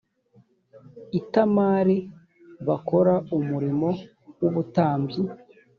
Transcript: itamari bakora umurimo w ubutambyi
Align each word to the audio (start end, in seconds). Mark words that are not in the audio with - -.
itamari 1.19 1.97
bakora 2.67 3.13
umurimo 3.37 3.87
w 4.39 4.43
ubutambyi 4.49 5.21